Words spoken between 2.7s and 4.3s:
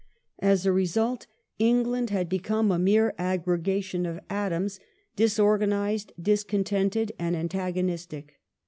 a mere aggregation of